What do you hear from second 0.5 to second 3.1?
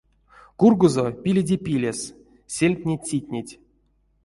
Кургозо пиледе пилес, сельмтне